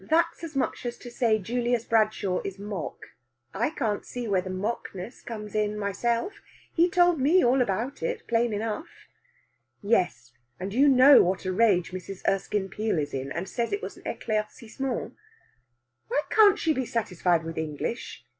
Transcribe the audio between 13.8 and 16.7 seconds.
was an éclaircissement." "Why can't